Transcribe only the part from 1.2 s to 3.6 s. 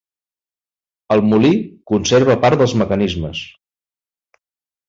molí conserva part dels mecanismes.